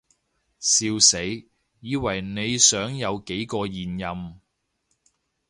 [0.59, 1.23] 笑死，
[1.79, 4.39] 以為你想有幾個現任